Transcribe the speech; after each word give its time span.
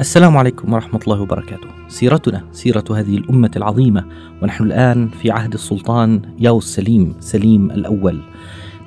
السلام 0.00 0.36
عليكم 0.36 0.72
ورحمة 0.72 1.00
الله 1.02 1.20
وبركاته. 1.20 1.68
سيرتنا 1.88 2.44
سيرة 2.52 2.84
هذه 2.90 3.16
الأمة 3.16 3.50
العظيمة 3.56 4.04
ونحن 4.42 4.64
الآن 4.64 5.08
في 5.08 5.30
عهد 5.30 5.52
السلطان 5.52 6.22
ياو 6.38 6.58
السليم 6.58 7.14
سليم 7.20 7.70
الأول. 7.70 8.20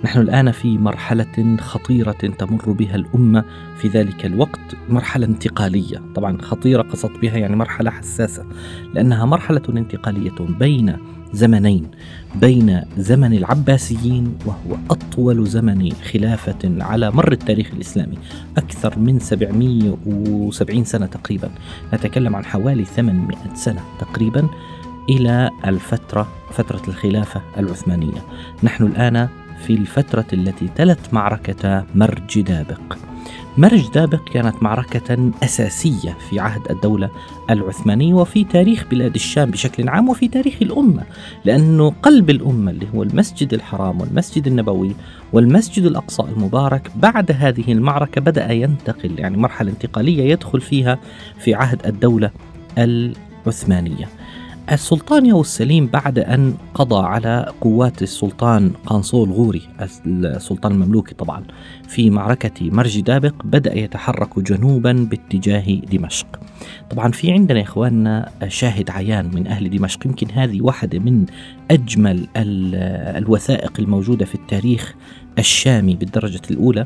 نحن 0.03 0.19
الآن 0.19 0.51
في 0.51 0.77
مرحلة 0.77 1.57
خطيرة 1.59 2.11
تمر 2.11 2.71
بها 2.71 2.95
الأمة 2.95 3.43
في 3.77 3.87
ذلك 3.87 4.25
الوقت 4.25 4.59
مرحلة 4.89 5.25
انتقالية، 5.25 6.01
طبعا 6.15 6.41
خطيرة 6.41 6.81
قصدت 6.81 7.19
بها 7.21 7.37
يعني 7.37 7.55
مرحلة 7.55 7.91
حساسة 7.91 8.45
لأنها 8.93 9.25
مرحلة 9.25 9.61
انتقالية 9.69 10.35
بين 10.59 10.97
زمنين 11.33 11.87
بين 12.35 12.81
زمن 12.97 13.33
العباسيين 13.33 14.37
وهو 14.45 14.77
أطول 14.91 15.47
زمن 15.47 15.91
خلافة 15.91 16.83
على 16.83 17.11
مر 17.11 17.31
التاريخ 17.31 17.71
الإسلامي 17.73 18.17
أكثر 18.57 18.99
من 18.99 19.19
770 19.19 20.83
سنة 20.83 21.05
تقريبا. 21.05 21.49
نتكلم 21.93 22.35
عن 22.35 22.45
حوالي 22.45 22.85
800 22.85 23.37
سنة 23.53 23.81
تقريبا 23.99 24.47
إلى 25.09 25.49
الفترة 25.65 26.27
فترة 26.51 26.81
الخلافة 26.87 27.41
العثمانية. 27.57 28.21
نحن 28.63 28.83
الآن 28.83 29.27
في 29.67 29.73
الفترة 29.73 30.25
التي 30.33 30.67
تلت 30.75 31.13
معركة 31.13 31.85
مرج 31.95 32.41
دابق. 32.41 32.97
مرج 33.57 33.91
دابق 33.93 34.29
كانت 34.33 34.63
معركة 34.63 35.31
أساسية 35.43 36.17
في 36.29 36.39
عهد 36.39 36.71
الدولة 36.71 37.09
العثمانية 37.49 38.13
وفي 38.13 38.43
تاريخ 38.43 38.85
بلاد 38.91 39.15
الشام 39.15 39.51
بشكل 39.51 39.89
عام 39.89 40.09
وفي 40.09 40.27
تاريخ 40.27 40.55
الأمة 40.61 41.03
لأنه 41.45 41.93
قلب 42.03 42.29
الأمة 42.29 42.71
اللي 42.71 42.87
هو 42.95 43.03
المسجد 43.03 43.53
الحرام 43.53 44.01
والمسجد 44.01 44.47
النبوي 44.47 44.95
والمسجد 45.33 45.85
الأقصى 45.85 46.23
المبارك 46.23 46.91
بعد 46.95 47.31
هذه 47.31 47.71
المعركة 47.71 48.21
بدأ 48.21 48.51
ينتقل 48.51 49.19
يعني 49.19 49.37
مرحلة 49.37 49.71
انتقالية 49.71 50.31
يدخل 50.31 50.61
فيها 50.61 50.99
في 51.39 51.53
عهد 51.53 51.85
الدولة 51.85 52.31
العثمانية. 52.77 54.20
السلطان 54.71 55.25
ياو 55.25 55.41
السليم 55.41 55.85
بعد 55.87 56.19
أن 56.19 56.53
قضى 56.73 57.05
على 57.05 57.53
قوات 57.61 58.01
السلطان 58.01 58.71
قانصول 58.85 59.31
غوري 59.31 59.61
السلطان 60.05 60.71
المملوكي 60.71 61.15
طبعا 61.15 61.43
في 61.87 62.09
معركة 62.09 62.71
مرج 62.71 62.99
دابق 62.99 63.33
بدأ 63.43 63.77
يتحرك 63.77 64.39
جنوبا 64.39 65.07
باتجاه 65.11 65.75
دمشق. 65.91 66.39
طبعا 66.89 67.11
في 67.11 67.31
عندنا 67.31 67.59
يا 67.59 67.63
إخواننا 67.63 68.31
شاهد 68.47 68.89
عيان 68.89 69.31
من 69.35 69.47
أهل 69.47 69.69
دمشق 69.69 70.07
يمكن 70.07 70.27
هذه 70.33 70.61
واحدة 70.61 70.99
من 70.99 71.25
أجمل 71.71 72.27
الوثائق 73.17 73.73
الموجودة 73.79 74.25
في 74.25 74.35
التاريخ 74.35 74.95
الشامي 75.39 75.95
بالدرجة 75.95 76.41
الأولى 76.51 76.85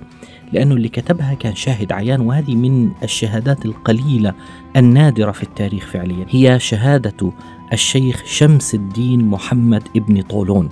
لأنه 0.53 0.75
اللي 0.75 0.89
كتبها 0.89 1.33
كان 1.33 1.55
شاهد 1.55 1.91
عيان 1.91 2.21
وهذه 2.21 2.55
من 2.55 2.91
الشهادات 3.03 3.65
القليلة 3.65 4.33
النادرة 4.75 5.31
في 5.31 5.43
التاريخ 5.43 5.85
فعليا. 5.85 6.25
هي 6.29 6.59
شهادة 6.59 7.31
الشيخ 7.73 8.23
شمس 8.25 8.75
الدين 8.75 9.25
محمد 9.25 9.83
ابن 9.95 10.21
طولون. 10.21 10.69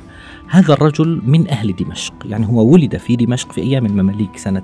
هذا 0.50 0.74
الرجل 0.74 1.22
من 1.26 1.50
أهل 1.50 1.76
دمشق 1.76 2.14
يعني 2.26 2.48
هو 2.48 2.66
ولد 2.74 2.98
في 2.98 3.16
دمشق 3.16 3.52
في 3.52 3.62
أيام 3.62 3.86
المماليك 3.86 4.38
سنة 4.38 4.64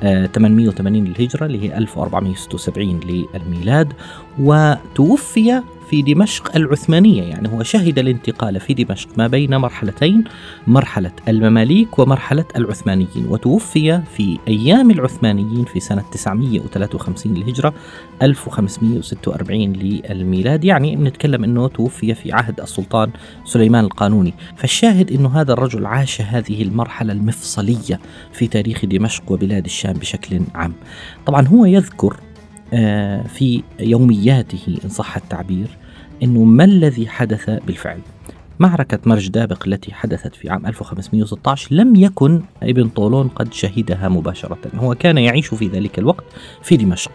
880 0.00 1.04
للهجرة 1.04 1.46
اللي 1.46 1.62
هي 1.62 1.78
1476 1.78 3.00
للميلاد 3.34 3.92
وتوفي 4.38 5.62
في 5.90 6.02
دمشق 6.02 6.56
العثمانية 6.56 7.22
يعني 7.22 7.48
هو 7.48 7.62
شهد 7.62 7.98
الانتقال 7.98 8.60
في 8.60 8.74
دمشق 8.74 9.08
ما 9.18 9.26
بين 9.26 9.56
مرحلتين 9.56 10.24
مرحلة 10.66 11.12
المماليك 11.28 11.98
ومرحلة 11.98 12.44
العثمانيين 12.56 13.26
وتوفي 13.28 14.02
في 14.16 14.38
أيام 14.48 14.90
العثمانيين 14.90 15.64
في 15.64 15.80
سنة 15.80 16.04
953 16.12 17.34
للهجرة 17.34 17.74
1546 18.22 19.72
للميلاد 19.72 20.64
يعني 20.64 20.96
نتكلم 20.96 21.44
أنه 21.44 21.68
توفي 21.68 22.14
في 22.14 22.32
عهد 22.32 22.60
السلطان 22.60 23.10
سليمان 23.44 23.84
القانوني. 23.84 24.34
فالشاهد 24.56 25.12
أنه 25.12 25.40
هذا 25.40 25.52
الرجل 25.52 25.86
عاش 25.86 26.20
هذه 26.20 26.62
المرحلة 26.62 27.12
المفصلية 27.12 28.00
في 28.32 28.46
تاريخ 28.46 28.84
دمشق 28.84 29.32
وبلاد 29.32 29.64
الشام 29.64 29.92
بشكل 29.92 30.40
عام. 30.54 30.72
طبعا 31.26 31.46
هو 31.48 31.64
يذكر 31.64 32.16
آه، 32.72 33.22
في 33.22 33.62
يومياته 33.80 34.78
إن 34.84 34.88
صح 34.88 35.16
التعبير 35.16 35.79
أنه 36.22 36.44
ما 36.44 36.64
الذي 36.64 37.08
حدث 37.08 37.50
بالفعل؟ 37.50 37.98
معركة 38.60 38.98
مرج 39.06 39.28
دابق 39.28 39.66
التي 39.66 39.92
حدثت 39.94 40.34
في 40.34 40.50
عام 40.50 40.66
1516 40.66 41.74
لم 41.74 41.96
يكن 41.96 42.42
ابن 42.62 42.88
طولون 42.88 43.28
قد 43.28 43.52
شهدها 43.52 44.08
مباشرة. 44.08 44.58
هو 44.74 44.94
كان 44.94 45.18
يعيش 45.18 45.46
في 45.54 45.68
ذلك 45.68 45.98
الوقت 45.98 46.24
في 46.62 46.76
دمشق 46.76 47.12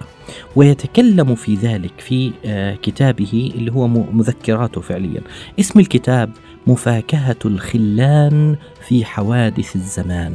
ويتكلم 0.56 1.36
في 1.36 1.56
ذلك 1.56 2.00
في 2.00 2.32
آه، 2.46 2.76
كتابه 2.76 3.52
اللي 3.56 3.72
هو 3.72 3.88
مذكراته 3.88 4.82
فعليا. 4.82 5.22
اسم 5.60 5.80
الكتاب 5.80 6.30
مفاكهة 6.68 7.40
الخلان 7.46 8.56
في 8.88 9.06
حوادث 9.06 9.76
الزمان. 9.76 10.34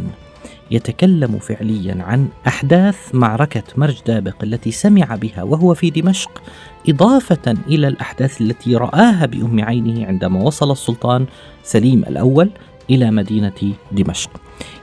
يتكلم 0.70 1.38
فعليا 1.38 2.02
عن 2.02 2.28
أحداث 2.46 3.14
معركة 3.14 3.62
مرج 3.76 3.98
دابق 4.06 4.42
التي 4.42 4.70
سمع 4.70 5.14
بها 5.14 5.42
وهو 5.42 5.74
في 5.74 5.90
دمشق 5.90 6.42
إضافة 6.88 7.54
إلى 7.68 7.88
الأحداث 7.88 8.40
التي 8.40 8.76
رآها 8.76 9.26
بأم 9.26 9.64
عينه 9.64 10.06
عندما 10.06 10.42
وصل 10.42 10.72
السلطان 10.72 11.26
سليم 11.62 12.04
الأول. 12.04 12.50
إلى 12.90 13.10
مدينة 13.10 13.74
دمشق. 13.92 14.30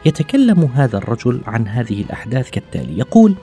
يتكلم 0.05 0.69
هذا 0.73 0.97
الرجل 0.97 1.41
عن 1.47 1.67
هذه 1.67 2.01
الأحداث 2.01 2.49
كالتالي: 2.49 2.97
يقول 2.99 3.35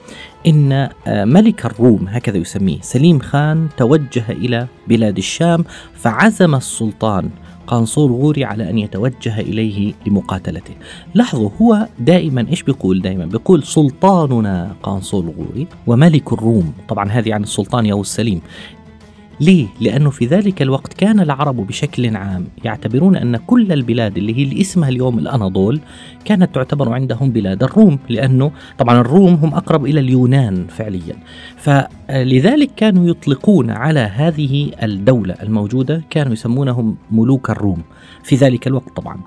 إن 0.47 0.71
آه، 1.07 1.25
ملك 1.25 1.65
الروم 1.65 2.07
هكذا 2.07 2.37
يسميه 2.37 2.77
سليم 2.81 3.19
خان 3.19 3.67
توجه 3.77 4.23
إلى 4.29 4.67
بلاد 4.87 5.17
الشام 5.17 5.63
فعزم 5.93 6.55
السلطان 6.55 7.29
قنصور 7.67 8.11
غوري 8.11 8.45
على 8.45 8.69
أن 8.69 8.77
يتوجه 8.77 9.39
إليه 9.39 9.93
لمقاتلته. 10.07 10.73
لاحظوا 11.13 11.49
هو 11.61 11.87
دائما 11.99 12.45
إيش 12.49 12.63
بيقول؟ 12.63 13.01
دائما 13.01 13.25
بيقول 13.25 13.63
سلطاننا 13.63 14.75
قنصور 14.83 15.33
غوري 15.37 15.67
وملك 15.87 16.33
الروم. 16.33 16.73
طبعا 16.89 17.09
هذه 17.09 17.33
عن 17.33 17.43
السلطان 17.43 17.85
ياو 17.85 18.01
السليم 18.01 18.41
ليه؟ 19.39 19.67
لأنه 19.81 20.09
في 20.09 20.25
ذلك 20.25 20.61
الوقت 20.61 20.93
كان 20.93 21.19
العرب 21.19 21.67
بشكل 21.67 22.15
عام 22.15 22.47
يعتبرون 22.63 23.15
أن 23.15 23.37
كل 23.37 23.71
البلاد 23.71 24.17
اللي 24.17 24.37
هي 24.37 24.43
اللي 24.43 24.61
اسمها 24.61 24.89
اليوم 24.89 25.19
الأناضول 25.19 25.79
كانت 26.25 26.55
تعتبر 26.55 26.93
عندهم 26.93 27.31
بلاد 27.31 27.63
الروم 27.63 27.99
لأنه 28.09 28.51
طبعا 28.77 28.99
الروم 28.99 29.33
هم 29.33 29.53
أقرب 29.53 29.85
إلى 29.85 29.99
اليونان 29.99 30.65
فعليا. 30.69 31.15
فلذلك 31.57 32.69
كانوا 32.77 33.09
يطلقون 33.09 33.69
على 33.69 33.99
هذه 33.99 34.71
الدولة 34.83 35.35
الموجودة 35.43 36.01
كانوا 36.09 36.33
يسمونهم 36.33 36.97
ملوك 37.11 37.49
الروم 37.49 37.81
في 38.23 38.35
ذلك 38.35 38.67
الوقت 38.67 38.89
طبعا. 38.95 39.17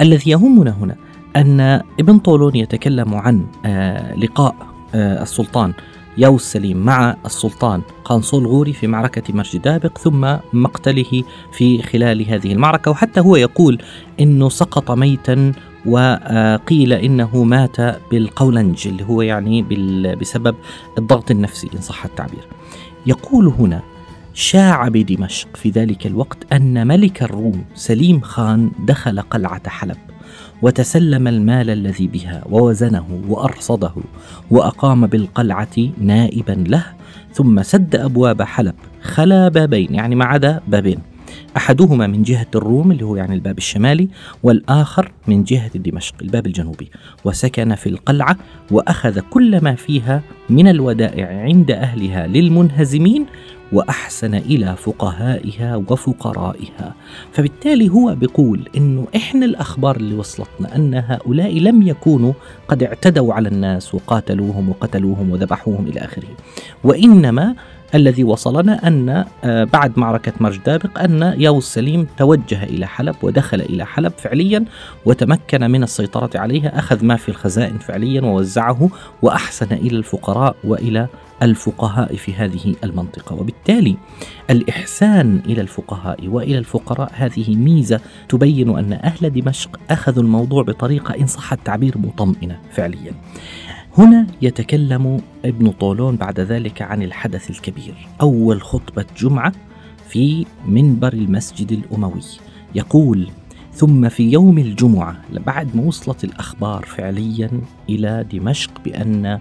الذي 0.00 0.30
يهمنا 0.30 0.70
هنا 0.70 0.96
أن 1.36 1.60
ابن 2.00 2.18
طولون 2.18 2.56
يتكلم 2.56 3.14
عن 3.14 3.46
آه، 3.66 4.14
لقاء 4.14 4.54
آه، 4.94 5.22
السلطان. 5.22 5.72
ياو 6.18 6.36
السليم 6.36 6.76
مع 6.76 7.16
السلطان 7.26 7.82
قنصل 8.04 8.46
غوري 8.46 8.72
في 8.72 8.86
معركة 8.86 9.34
مرج 9.34 9.56
دابق 9.56 9.98
ثم 9.98 10.36
مقتله 10.52 11.22
في 11.52 11.82
خلال 11.82 12.28
هذه 12.28 12.52
المعركة 12.52 12.90
وحتى 12.90 13.20
هو 13.20 13.36
يقول 13.36 13.78
إنه 14.20 14.48
سقط 14.48 14.90
ميتا 14.90 15.52
وقيل 15.86 16.92
إنه 16.92 17.44
مات 17.44 17.76
بالقولنج 18.10 18.88
اللي 18.88 19.04
هو 19.04 19.22
يعني 19.22 19.62
بسبب 20.14 20.54
الضغط 20.98 21.30
النفسي 21.30 21.70
إن 21.74 21.80
صح 21.80 22.04
التعبير. 22.04 22.44
يقول 23.06 23.46
هنا 23.46 23.82
شاع 24.34 24.88
بدمشق 24.88 25.56
في 25.56 25.70
ذلك 25.70 26.06
الوقت 26.06 26.52
أن 26.52 26.86
ملك 26.86 27.22
الروم 27.22 27.64
سليم 27.74 28.20
خان 28.20 28.70
دخل 28.78 29.20
قلعة 29.20 29.68
حلب 29.68 29.96
وتسلم 30.62 31.28
المال 31.28 31.70
الذي 31.70 32.06
بها 32.06 32.42
ووزنه 32.50 33.20
وأرصده 33.28 33.92
وأقام 34.50 35.06
بالقلعة 35.06 35.76
نائبا 35.98 36.64
له 36.68 36.84
ثم 37.32 37.62
سد 37.62 37.96
أبواب 37.96 38.42
حلب 38.42 38.74
خلا 39.02 39.48
بابين 39.48 39.94
يعني 39.94 40.14
ما 40.14 40.24
عدا 40.24 40.60
بابين. 40.68 41.11
أحدهما 41.56 42.06
من 42.06 42.22
جهة 42.22 42.46
الروم 42.54 42.92
اللي 42.92 43.04
هو 43.04 43.16
يعني 43.16 43.34
الباب 43.34 43.58
الشمالي 43.58 44.08
والآخر 44.42 45.12
من 45.28 45.44
جهة 45.44 45.70
دمشق 45.74 46.14
الباب 46.22 46.46
الجنوبي. 46.46 46.90
وسكن 47.24 47.74
في 47.74 47.88
القلعة 47.88 48.36
وأخذ 48.70 49.20
كل 49.30 49.64
ما 49.64 49.74
فيها 49.74 50.22
من 50.50 50.68
الودائع 50.68 51.42
عند 51.42 51.70
أهلها 51.70 52.26
للمنهزمين 52.26 53.26
وأحسن 53.72 54.34
إلى 54.34 54.76
فقهائها 54.76 55.76
وفقرائها. 55.76 56.94
فبالتالي 57.32 57.88
هو 57.88 58.14
بيقول 58.14 58.68
إنه 58.76 59.06
إحنا 59.16 59.44
الأخبار 59.46 59.96
اللي 59.96 60.14
وصلتنا 60.14 60.76
أن 60.76 60.94
هؤلاء 60.94 61.58
لم 61.58 61.82
يكونوا 61.82 62.32
قد 62.68 62.82
اعتدوا 62.82 63.34
على 63.34 63.48
الناس 63.48 63.94
وقاتلوهم 63.94 64.68
وقتلوهم 64.68 65.30
وذبحوهم 65.30 65.86
إلى 65.86 66.00
آخره. 66.00 66.28
وإنما 66.84 67.54
الذي 67.94 68.24
وصلنا 68.24 68.88
أن 68.88 69.24
آه، 69.44 69.64
بعد 69.64 69.98
معركة 69.98 70.32
مرج 70.40 70.58
دابق 70.58 70.98
أن 71.00 71.34
ياوس 71.38 71.74
سليم 71.74 72.06
توجه 72.16 72.64
إلى 72.64 72.86
حلب 72.86 73.14
ودخل 73.22 73.60
إلى 73.60 73.86
حلب 73.86 74.12
فعليا 74.18 74.64
وتمكن 75.06 75.70
من 75.70 75.82
السيطرة 75.82 76.30
عليها 76.34 76.78
أخذ 76.78 77.04
ما 77.04 77.16
في 77.16 77.28
الخزائن 77.28 77.78
فعليا 77.78 78.22
ووزعه 78.22 78.90
وأحسن 79.22 79.72
إلى 79.72 79.96
الفقراء 79.96 80.56
وإلى 80.64 81.06
الفقهاء 81.42 82.16
في 82.16 82.34
هذه 82.34 82.74
المنطقة. 82.84 83.36
وبالتالي 83.36 83.96
الإحسان 84.50 85.40
إلى 85.46 85.60
الفقهاء 85.60 86.28
وإلى 86.28 86.58
الفقراء 86.58 87.10
هذه 87.14 87.56
ميزة 87.56 88.00
تبين 88.28 88.78
أن 88.78 88.92
أهل 88.92 89.30
دمشق 89.30 89.80
أخذوا 89.90 90.22
الموضوع 90.22 90.62
بطريقة 90.62 91.14
إن 91.14 91.26
صح 91.26 91.52
التعبير 91.52 91.98
مطمئنة 91.98 92.58
فعليا. 92.72 93.12
هنا 93.98 94.26
يتكلم 94.42 95.20
ابن 95.44 95.70
طولون 95.70 96.16
بعد 96.16 96.40
ذلك 96.40 96.82
عن 96.82 97.02
الحدث 97.02 97.50
الكبير. 97.50 97.94
أول 98.20 98.62
خطبة 98.62 99.04
جمعة 99.18 99.52
في 100.08 100.46
منبر 100.66 101.12
المسجد 101.12 101.72
الأموي. 101.72 102.22
يقول 102.74 103.30
ثم 103.72 104.08
في 104.08 104.30
يوم 104.30 104.58
الجمعة 104.58 105.16
بعد 105.32 105.76
ما 105.76 105.82
وصلت 105.82 106.24
الأخبار 106.24 106.84
فعليا 106.84 107.50
إلى 107.88 108.26
دمشق 108.32 108.70
بأن 108.84 109.38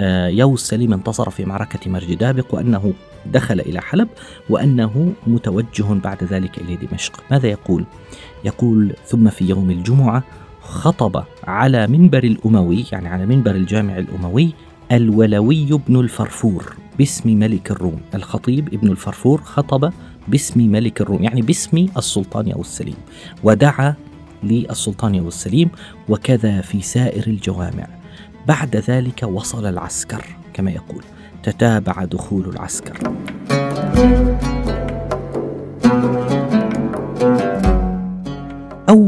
آه، 0.00 0.28
يوس 0.28 0.62
سليم 0.68 0.92
انتصر 0.92 1.30
في 1.30 1.44
معركة 1.44 1.90
مرج 1.90 2.14
دابق 2.14 2.54
وأنه 2.54 2.92
دخل 3.26 3.60
إلى 3.60 3.80
حلب 3.80 4.08
وأنه 4.50 5.12
متوجه 5.26 5.92
بعد 6.04 6.24
ذلك 6.24 6.58
إلى 6.58 6.76
دمشق. 6.76 7.22
ماذا 7.30 7.46
يقول؟ 7.46 7.84
يقول 8.44 8.94
ثم 9.06 9.30
في 9.30 9.48
يوم 9.48 9.70
الجمعة 9.70 10.22
خطب 10.66 11.24
على 11.44 11.86
منبر 11.86 12.24
الأموي 12.24 12.84
يعني 12.92 13.08
على 13.08 13.26
منبر 13.26 13.50
الجامع 13.50 13.98
الأموي 13.98 14.52
الولوي 14.92 15.80
بن 15.88 16.00
الفرفور 16.00 16.76
باسم 16.98 17.30
ملك 17.38 17.70
الروم. 17.70 18.00
الخطيب 18.14 18.74
ابن 18.74 18.88
الفرفور 18.88 19.40
خطب 19.40 19.92
باسم 20.28 20.60
ملك 20.60 21.00
الروم 21.00 21.22
يعني 21.22 21.42
باسم 21.42 21.86
السلطان 21.96 22.52
أو 22.52 22.60
السليم. 22.60 22.96
ودعا 23.42 23.94
للسلطان 24.42 25.18
أو 25.18 25.28
السليم 25.28 25.68
وكذا 26.08 26.60
في 26.60 26.82
سائر 26.82 27.26
الجوامع. 27.26 27.86
بعد 28.46 28.76
ذلك 28.76 29.22
وصل 29.22 29.66
العسكر 29.66 30.24
كما 30.54 30.70
يقول 30.70 31.02
تتابع 31.42 32.04
دخول 32.04 32.48
العسكر. 32.48 32.98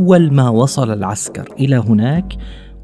أول 0.08 0.32
ما 0.32 0.48
وصل 0.48 0.92
العسكر 0.92 1.54
إلى 1.60 1.76
هناك 1.76 2.36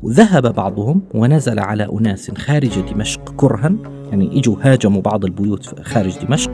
ذهب 0.07 0.55
بعضهم 0.55 1.03
ونزل 1.15 1.59
على 1.59 1.89
أناس 1.93 2.31
خارج 2.31 2.81
دمشق 2.81 3.35
كرها 3.37 3.73
يعني 4.11 4.39
إجوا 4.39 4.57
هاجموا 4.61 5.03
بعض 5.03 5.25
البيوت 5.25 5.81
خارج 5.81 6.19
دمشق 6.27 6.51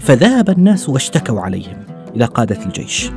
فذهب 0.00 0.50
الناس 0.50 0.88
واشتكوا 0.88 1.40
عليهم 1.40 1.76
إلى 2.16 2.24
قادة 2.24 2.66
الجيش. 2.66 3.10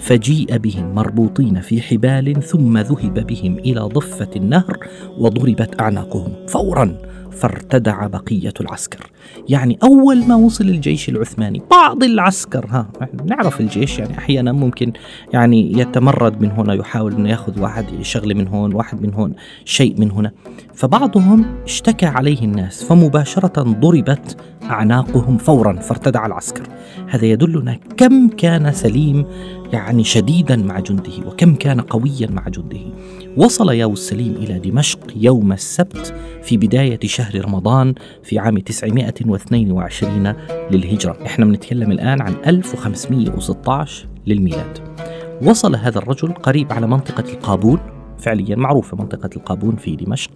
فجيء 0.00 0.56
بهم 0.56 0.94
مربوطين 0.94 1.60
في 1.60 1.82
حبال 1.82 2.42
ثم 2.42 2.78
ذهب 2.78 3.26
بهم 3.26 3.58
إلى 3.58 3.80
ضفة 3.80 4.30
النهر 4.36 4.78
وضربت 5.18 5.80
أعناقهم 5.80 6.46
فورا 6.46 6.96
فارتدع 7.30 8.06
بقية 8.06 8.52
العسكر. 8.60 9.10
يعني 9.48 9.78
أول 9.82 10.26
ما 10.26 10.34
وصل 10.34 10.64
الجيش 10.64 11.08
العثماني 11.08 11.62
بعض 11.70 12.04
العسكر 12.04 12.66
ها 12.68 12.88
نعرف 13.24 13.60
الجيش 13.60 13.98
يعني 13.98 14.18
أحيانا 14.18 14.52
ممكن 14.52 14.92
يعني 15.32 15.78
يتمرد 15.78 16.40
من 16.42 16.50
هنا 16.50 16.74
يحاول 16.74 17.14
أنه 17.14 17.28
يأخذ 17.28 17.60
واحد 17.60 17.86
شغلة 18.02 18.34
من 18.34 18.48
هون 18.48 18.74
واحد 18.74 19.02
من 19.02 19.14
هون 19.14 19.34
شيء 19.64 20.00
من 20.00 20.10
هنا. 20.10 20.32
فبعضهم 20.74 21.44
اشتكى 21.64 22.06
عليه 22.06 22.42
الناس 22.42 22.84
فمباشرة 22.84 23.62
ضربت 23.62 24.36
أعناقهم 24.70 25.38
فورا 25.38 25.72
فارتدع 25.72 26.26
العسكر. 26.26 26.68
هذا 27.08 27.26
يدلنا 27.26 27.78
كم 27.96 28.28
كان 28.28 28.72
سليم 28.72 29.26
يعني 29.72 30.04
شديدا 30.04 30.56
مع 30.56 30.80
جنده 30.80 31.12
وكم 31.26 31.54
كان 31.54 31.80
قويا 31.80 32.30
مع 32.30 32.48
جنده. 32.48 32.80
وصل 33.36 33.72
ياو 33.72 33.92
السليم 33.92 34.32
إلى 34.32 34.58
دمشق 34.58 34.98
يوم 35.16 35.52
السبت 35.52 36.14
في 36.42 36.56
بداية 36.56 37.00
شهر 37.04 37.44
رمضان 37.44 37.94
في 38.22 38.38
عام 38.38 38.58
922 38.58 40.34
للهجرة. 40.70 41.16
إحنا 41.26 41.44
بنتكلم 41.44 41.92
الآن 41.92 42.22
عن 42.22 42.34
1516 42.46 44.06
للميلاد. 44.26 44.78
وصل 45.42 45.76
هذا 45.76 45.98
الرجل 45.98 46.32
قريب 46.32 46.72
على 46.72 46.86
منطقة 46.86 47.32
القابون 47.32 47.99
فعليا 48.20 48.56
معروفة 48.56 48.96
منطقة 48.96 49.30
القابون 49.36 49.76
في 49.76 49.96
دمشق. 49.96 50.30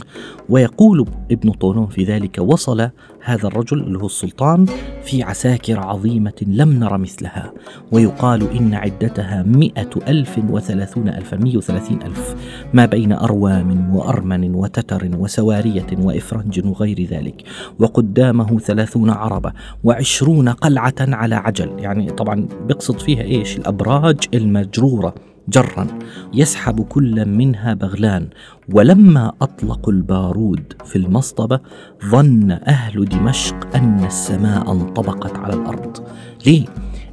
ويقول 0.48 1.06
ابن 1.30 1.50
طولون 1.50 1.86
في 1.86 2.04
ذلك 2.04 2.38
وصل 2.38 2.90
هذا 3.24 3.46
الرجل 3.46 3.80
اللي 3.80 3.98
هو 3.98 4.06
السلطان 4.06 4.66
في 5.04 5.22
عساكر 5.22 5.80
عظيمة 5.80 6.32
لم 6.46 6.78
نر 6.78 6.98
مثلها. 6.98 7.52
ويقال 7.92 8.50
إن 8.50 8.74
عدتها 8.74 9.42
مئة 9.42 9.90
ألف 10.08 10.38
وثلاثون 10.50 11.08
ألفا 11.08 11.36
مئة 11.36 11.56
وثلاثين 11.56 12.02
ألف 12.02 12.36
ما 12.74 12.86
بين 12.86 13.12
أروام 13.12 13.96
وأرمن 13.96 14.54
وتتر 14.54 15.10
وسوارية 15.18 15.86
وإفرنج 15.98 16.66
وغير 16.66 17.04
ذلك. 17.10 17.42
وقدامه 17.78 18.58
ثلاثون 18.58 19.10
عربة 19.10 19.52
وعشرون 19.84 20.48
قلعة 20.48 20.94
على 21.00 21.34
عجل. 21.34 21.78
يعني 21.78 22.10
طبعا 22.10 22.48
بيقصد 22.66 22.98
فيها 22.98 23.22
إيش؟ 23.22 23.56
الأبراج 23.56 24.18
المجرورة. 24.34 25.14
جرا 25.48 25.86
يسحب 26.34 26.80
كل 26.80 27.28
منها 27.28 27.74
بغلان. 27.74 28.28
ولما 28.72 29.32
اطلقوا 29.42 29.92
البارود 29.92 30.72
في 30.84 30.96
المصطبة 30.96 31.60
ظن 32.04 32.50
أهل 32.50 33.04
دمشق 33.04 33.76
أن 33.76 34.04
السماء 34.04 34.72
انطبقت 34.72 35.36
على 35.36 35.54
الأرض. 35.54 36.06
ليه؟ 36.46 36.64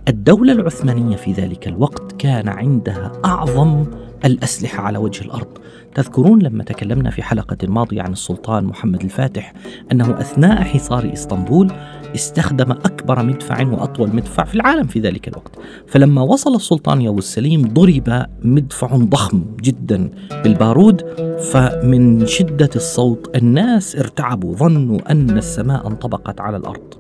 الدولة 0.08 0.54
العثمانية 0.54 1.16
في 1.16 1.32
ذلك 1.34 1.68
الوقت 1.68 2.12
كان 2.12 2.50
عندها 2.50 3.12
أعظم 3.26 3.86
الأسلحة 4.26 4.84
على 4.84 4.98
وجه 4.98 5.26
الأرض. 5.26 5.58
تذكرون 5.96 6.42
لما 6.42 6.64
تكلمنا 6.64 7.10
في 7.10 7.24
حلقة 7.24 7.58
ماضية 7.68 8.02
عن 8.02 8.12
السلطان 8.12 8.64
محمد 8.64 9.04
الفاتح 9.04 9.54
أنه 9.92 10.20
أثناء 10.20 10.64
حصار 10.64 11.14
إسطنبول 11.14 11.72
استخدم 12.16 12.72
أكبر 12.72 13.24
مدفع 13.24 13.68
وأطول 13.68 14.16
مدفع 14.16 14.44
في 14.44 14.56
العالم 14.56 14.88
في 14.88 15.00
ذلك 15.00 15.28
الوقت. 15.28 15.52
فلما 15.88 16.22
وصل 16.22 16.56
السلطان 16.56 17.02
ياو 17.02 17.18
السليم 17.18 17.62
ضرب 17.74 18.26
مدفع 18.42 18.96
ضخم 18.96 19.46
جدا 19.62 20.10
بالبارود 20.44 21.02
فمن 21.52 22.26
شدة 22.26 22.70
الصوت 22.76 23.36
الناس 23.36 23.96
ارتعبوا 23.96 24.56
ظنوا 24.56 25.12
أن 25.12 25.38
السماء 25.38 25.88
انطبقت 25.88 26.42
على 26.42 26.58
الأرض. 26.58 26.94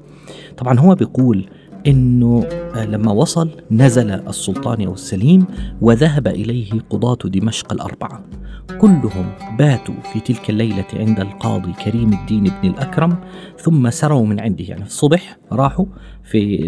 طبعا 0.58 0.80
هو 0.80 0.96
بيقول 0.96 1.50
إنه 1.88 2.48
لما 2.76 3.12
وصل 3.12 3.50
نزل 3.72 4.12
السلطان 4.12 4.88
والسليم 4.88 5.46
وذهب 5.82 6.28
إليه 6.28 6.72
قضاة 6.90 7.18
دمشق 7.26 7.74
الأربعة. 7.74 8.24
كلهم 8.78 9.32
باتوا 9.58 9.96
في 10.14 10.20
تلك 10.20 10.50
الليلة 10.50 10.86
عند 10.94 11.20
القاضي 11.20 11.74
كريم 11.74 12.14
الدين 12.14 12.44
بن 12.44 12.70
الأكرم 12.70 13.18
ثم 13.60 13.90
سروا 13.90 14.26
من 14.26 14.40
عنده. 14.40 14.64
يعني 14.64 14.82
في 14.82 14.90
الصبح 14.90 15.38
راحوا 15.52 15.86
في 16.24 16.66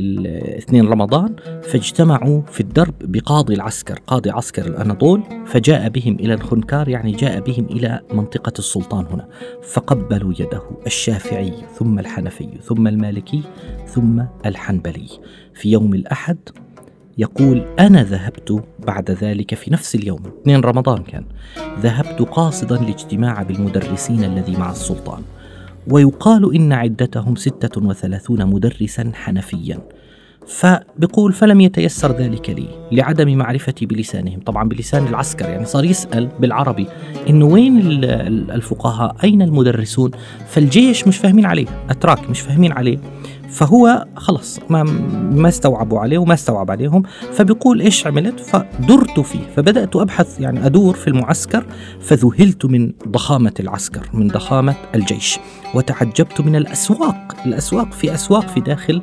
اثنين 0.58 0.88
رمضان 0.88 1.36
فاجتمعوا 1.64 2.42
في 2.42 2.60
الدرب 2.60 2.94
بقاضي 3.02 3.54
العسكر 3.54 4.00
قاضي 4.08 4.30
عسكر 4.30 4.66
الأناضول 4.66 5.24
فجاء 5.46 5.90
بهم 5.90 6.16
إلى 6.20 6.34
الخنكار 6.34 6.90
يعني 6.90 7.12
جاء 7.12 7.40
بهم 7.40 7.66
إلى 7.66 8.00
منطقة 8.14 8.54
السلطان 8.60 9.06
هنا 9.06 9.28
فقبلوا 9.64 10.34
يده 10.40 10.62
الشافعي 10.86 11.54
ثم 11.76 12.00
الحنفي 12.00 12.50
ثم 12.62 12.88
المالكي 12.88 13.42
ثم 13.88 14.24
الحنبلي. 14.46 15.10
في 15.54 15.72
يوم 15.72 15.94
الأحد 15.94 16.38
يقول 17.18 17.66
أنا 17.80 18.04
ذهبت 18.04 18.64
بعد 18.88 19.12
ذلك 19.12 19.56
في 19.56 19.74
نفس 19.74 19.96
اليوم. 19.96 20.20
2 20.42 20.62
رمضان 20.62 21.04
كان. 21.04 21.24
ذهبت 21.80 22.22
قاصدا 22.22 22.82
الاجتماع 22.82 23.44
بالمدرسين 23.44 24.24
الذي 24.24 24.58
مع 24.58 24.72
السلطان. 24.72 25.22
ويقال 25.88 26.56
إن 26.56 26.74
عدتهم 26.74 27.36
ستة 27.36 27.88
وثلاثون 27.88 28.46
مدرسا 28.46 29.12
حنفيا. 29.14 29.80
فبقول 30.48 31.34
فلم 31.34 31.62
يتيسر 31.62 32.12
ذلك 32.12 32.50
لي 32.50 32.68
لعدم 32.92 33.38
معرفتي 33.38 33.86
بلسانهم. 33.86 34.40
طبعا 34.40 34.70
بلسان 34.70 35.08
العسكر 35.08 35.50
يعني 35.50 35.66
صار 35.66 35.86
يسأل 35.86 36.30
بالعربي 36.40 36.88
إنه 37.30 37.46
وين 37.46 37.80
الفقهاء؟ 38.52 39.16
أين 39.24 39.42
المدرسون؟ 39.42 40.12
فالجيش 40.48 41.08
مش 41.08 41.18
فاهمين 41.18 41.46
عليه 41.46 41.66
أتراك 41.90 42.30
مش 42.30 42.40
فاهمين 42.40 42.72
عليه. 42.72 42.98
فهو 43.54 44.06
خلص 44.16 44.60
ما 44.70 44.84
ما 45.32 45.50
استوعبوا 45.50 46.00
عليه 46.00 46.18
وما 46.18 46.34
استوعب 46.34 46.72
عليهم 46.72 47.04
فبيقول 47.32 47.82
إيش 47.82 48.08
عملت؟ 48.08 48.40
فدرت 48.40 49.20
فيه 49.20 49.48
فبدأت 49.56 49.96
أبحث 49.96 50.42
يعني 50.42 50.66
أدور 50.66 50.94
في 50.96 51.08
المعسكر 51.08 51.66
فذهلت 52.00 52.66
من 52.66 52.92
ضخامة 53.08 53.54
العسكر 53.60 54.10
من 54.14 54.28
ضخامة 54.28 54.76
الجيش 54.96 55.40
وتعجبت 55.74 56.42
من 56.42 56.56
الأسواق 56.56 57.34
الأسواق 57.46 57.94
في 57.94 58.14
أسواق 58.14 58.48
في 58.48 58.60
داخل 58.60 59.02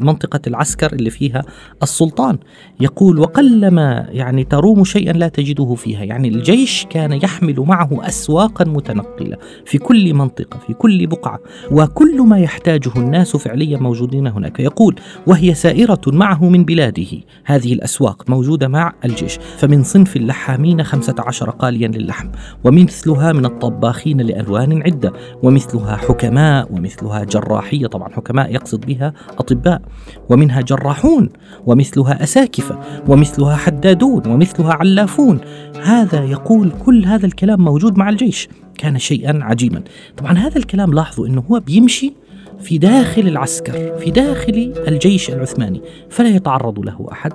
منطقة 0.00 0.40
العسكر 0.46 0.92
اللي 0.92 1.10
فيها 1.10 1.44
السلطان. 1.82 2.38
يقول 2.80 3.18
وقلما 3.18 4.06
يعني 4.10 4.44
تروم 4.44 4.84
شيئا 4.84 5.12
لا 5.12 5.28
تجده 5.28 5.74
فيها. 5.74 6.04
يعني 6.04 6.28
الجيش 6.28 6.86
كان 6.90 7.12
يحمل 7.12 7.60
معه 7.60 8.08
اسواقا 8.08 8.64
متنقلة 8.64 9.36
في 9.64 9.78
كل 9.78 10.14
منطقة 10.14 10.58
في 10.66 10.74
كل 10.74 11.06
بقعة 11.06 11.40
وكل 11.70 12.22
ما 12.22 12.38
يحتاجه 12.86 13.04
الناس 13.04 13.36
فعليا 13.36 13.78
موجودين 13.78 14.26
هناك. 14.26 14.60
يقول 14.60 14.94
وهي 15.26 15.54
سائرة 15.54 16.00
معه 16.06 16.48
من 16.48 16.64
بلاده. 16.64 17.06
هذه 17.44 17.72
الأسواق 17.72 18.30
موجودة 18.30 18.68
مع 18.68 18.92
الجيش. 19.04 19.38
فمن 19.58 19.82
صنف 19.82 20.16
اللحامين 20.16 20.82
خمسة 20.82 21.14
عشر 21.18 21.50
قاليا 21.50 21.88
للحم 21.88 22.28
ومثلها 22.64 23.32
من 23.32 23.44
الطباخين 23.44 24.20
لألوان 24.20 24.82
عدة 24.82 25.12
ومثلها 25.42 25.96
حكماء 25.96 26.72
ومثلها 26.72 27.24
جراحية. 27.24 27.86
طبعا 27.86 28.08
حكماء 28.08 28.54
يقصد 28.54 28.86
بها 28.86 29.12
أطباء. 29.38 29.82
ومنها 30.30 30.60
جراحون 30.60 31.28
ومثلها 31.66 32.22
أساكفة 32.22 32.78
ومثلها 33.08 33.56
حدادون 33.56 34.22
ومثلها 34.26 34.72
علافون. 34.72 35.40
هذا 35.82 36.24
يقول 36.24 36.70
كل 36.84 37.04
هذا 37.04 37.26
الكلام 37.26 37.64
موجود 37.64 37.98
مع 37.98 38.08
الجيش. 38.08 38.48
كان 38.78 38.98
شيئا 38.98 39.38
عجيبا. 39.42 39.82
طبعا 40.16 40.32
هذا 40.32 40.58
الكلام 40.58 40.92
لاحظوا 40.92 41.26
أنه 41.26 41.44
هو 41.50 41.60
بيمشي 41.60 42.12
في 42.60 42.78
داخل 42.78 43.28
العسكر 43.28 43.98
في 43.98 44.10
داخل 44.10 44.74
الجيش 44.88 45.30
العثماني 45.30 45.82
فلا 46.10 46.28
يتعرض 46.28 46.78
له 46.78 47.06
أحد 47.12 47.32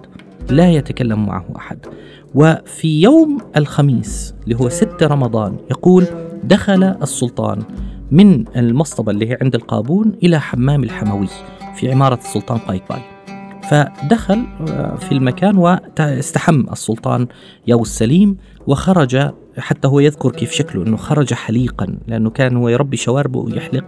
لا 0.50 0.72
يتكلم 0.72 1.26
معه 1.26 1.46
أحد. 1.56 1.78
وفي 2.36 3.02
يوم 3.02 3.38
الخميس 3.58 4.36
اللي 4.44 4.56
هو 4.56 4.70
6 4.70 5.08
رمضان 5.08 5.58
يقول 5.72 6.06
دخل 6.44 6.84
السلطان 6.84 7.64
من 8.12 8.46
المصطبة 8.58 9.12
اللي 9.12 9.30
هي 9.30 9.38
عند 9.42 9.56
القابون 9.56 10.14
إلى 10.24 10.40
حمام 10.40 10.84
الحموي 10.84 11.28
في 11.76 11.92
عمارة 11.92 12.16
السلطان 12.16 12.58
قايقباي 12.58 13.02
فدخل 13.70 14.46
آه، 14.70 14.96
في 14.96 15.12
المكان 15.12 15.58
واستحم 15.58 16.66
السلطان 16.72 17.28
ياو 17.68 17.82
السليم 17.82 18.38
وخرج 18.68 19.32
حتى 19.58 19.88
هو 19.88 20.00
يذكر 20.00 20.32
كيف 20.32 20.52
شكله 20.52 20.84
إنه 20.84 20.98
خرج 20.98 21.34
حليقا 21.34 21.98
لأنه 22.08 22.30
كان 22.30 22.58
هو 22.58 22.70
يربي 22.70 22.98
شواربه 22.98 23.40
ويحلق. 23.40 23.84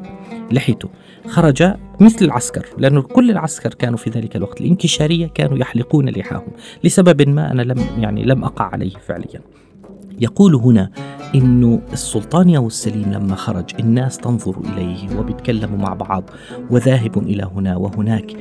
لحيته. 0.51 0.89
خرج 1.27 1.73
مثل 1.99 2.25
العسكر 2.25 2.65
لأنه 2.77 3.01
كل 3.01 3.31
العسكر 3.31 3.73
كانوا 3.73 3.97
في 3.97 4.09
ذلك 4.09 4.35
الوقت 4.35 4.61
الإنكشارية 4.61 5.27
كانوا 5.27 5.57
يحلقون 5.57 6.09
لحاهم. 6.09 6.51
لسبب 6.83 7.29
ما 7.29 7.51
أنا 7.51 7.61
لم 7.61 7.79
يعني 7.97 8.23
لم 8.23 8.43
أقع 8.43 8.65
عليه 8.65 8.93
فعليا. 9.07 9.41
يقول 10.19 10.55
هنا 10.55 10.89
انه 11.35 11.81
السلطان 11.93 12.49
ياو 12.49 12.67
السليم 12.67 13.11
لما 13.11 13.35
خرج 13.35 13.65
الناس 13.79 14.17
تنظر 14.17 14.55
إليه 14.59 15.19
وبيتكلموا 15.19 15.77
مع 15.77 15.93
بعض 15.93 16.29
وذاهب 16.69 17.17
إلى 17.17 17.49
هنا 17.55 17.77
وهناك. 17.77 18.35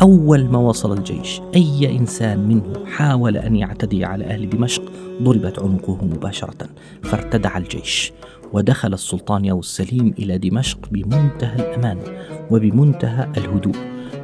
أول 0.00 0.44
ما 0.44 0.58
وصل 0.58 0.98
الجيش 0.98 1.40
أي 1.54 1.96
إنسان 1.98 2.48
منه 2.48 2.86
حاول 2.86 3.36
أن 3.36 3.56
يعتدي 3.56 4.04
على 4.04 4.24
أهل 4.24 4.50
دمشق 4.50 4.82
ضربت 5.22 5.58
عنقه 5.58 6.04
مباشرة 6.04 6.68
فارتدع 7.02 7.58
الجيش. 7.58 8.12
ودخل 8.52 8.92
السلطان 8.92 9.44
ياو 9.44 9.58
السليم 9.58 10.14
إلى 10.18 10.38
دمشق 10.38 10.78
بمنتهى 10.90 11.56
الأمان 11.56 11.98
وبمنتهى 12.50 13.28
الهدوء. 13.36 13.76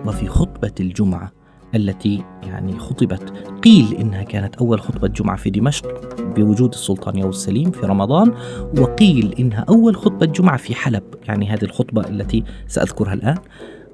وفي 0.06 0.28
خطبة 0.28 0.72
الجمعة 0.80 1.32
التي 1.74 2.24
يعني 2.42 2.78
خطبت 2.78 3.32
قيل 3.64 3.94
إنها 3.94 4.22
كانت 4.22 4.56
أول 4.56 4.80
خطبة 4.80 5.08
جمعة 5.08 5.36
في 5.36 5.50
دمشق 5.50 6.16
بوجود 6.36 6.72
السلطان 6.72 7.18
ياو 7.18 7.28
السليم 7.28 7.70
في 7.70 7.86
رمضان 7.86 8.32
وقيل 8.78 9.34
إنها 9.38 9.64
أول 9.68 9.96
خطبة 9.96 10.26
جمعة 10.26 10.56
في 10.56 10.74
حلب. 10.74 11.02
يعني 11.28 11.48
هذه 11.50 11.62
الخطبة 11.62 12.08
التي 12.08 12.44
سأذكرها 12.66 13.14
الآن. 13.14 13.36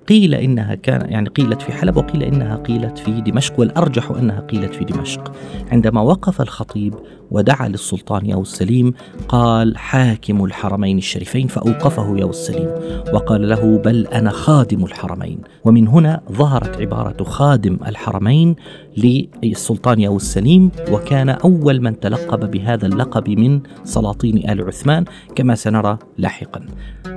قيل 0.08 0.34
إنها 0.34 0.74
كان 0.74 1.10
يعني 1.10 1.28
قيلت 1.28 1.62
في 1.62 1.72
حلب 1.72 1.96
وقيل 1.96 2.22
إنها 2.22 2.56
قيلت 2.56 2.98
في 2.98 3.20
دمشق 3.20 3.60
والأرجح 3.60 4.10
أنها 4.10 4.40
قيلت 4.40 4.74
في 4.74 4.84
دمشق. 4.84 5.32
عندما 5.72 6.00
وقف 6.00 6.40
الخطيب 6.40 6.94
ودعا 7.32 7.68
للسلطان 7.68 8.26
ياو 8.26 8.42
السليم 8.42 8.94
قال 9.28 9.78
حاكم 9.78 10.44
الحرمين 10.44 10.98
الشريفين 10.98 11.46
فأوقفه 11.46 12.18
ياو 12.18 12.30
السليم. 12.30 12.70
وقال 13.12 13.48
له 13.48 13.78
بل 13.78 14.06
أنا 14.06 14.30
خادم 14.30 14.84
الحرمين. 14.84 15.38
ومن 15.64 15.88
هنا 15.88 16.20
ظهرت 16.32 16.80
عبارة 16.80 17.24
خادم 17.24 17.78
الحرمين 17.86 18.56
للسلطان 18.96 20.00
ياو 20.00 20.16
السليم 20.16 20.70
وكان 20.90 21.28
أول 21.28 21.80
من 21.80 22.00
تلقب 22.00 22.50
بهذا 22.50 22.86
اللقب 22.86 23.30
من 23.30 23.60
سلاطين 23.84 24.50
آل 24.50 24.66
عثمان 24.66 25.04
كما 25.34 25.54
سنرى 25.54 25.98
لاحقا. 26.18 26.66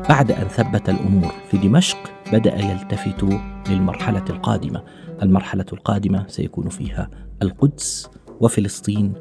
بعد 0.10 0.32
أن 0.32 0.48
ثبت 0.48 0.90
الأمور 0.90 1.32
في 1.52 1.58
دمشق 1.58 1.98
بدأ 2.34 2.56
يلتفت 2.56 3.26
للمرحلة 3.70 4.26
القادمة. 4.30 4.82
المرحلة 5.24 5.66
القادمة 5.74 6.26
سيكون 6.28 6.70
فيها 6.70 7.10
القدس 7.42 8.10
وفلسطين 8.42 9.14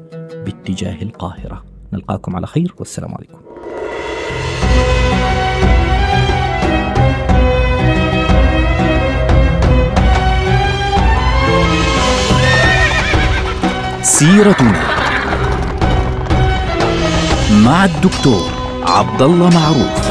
باتجاه 0.45 1.01
القاهرة. 1.01 1.63
نلقاكم 1.93 2.35
على 2.35 2.47
خير 2.47 2.75
والسلام 2.79 3.15
عليكم. 3.15 3.39
سيرتنا 14.01 14.79
مع 17.65 17.85
الدكتور 17.85 18.49
عبد 18.83 19.21
الله 19.21 19.49
معروف. 19.49 20.04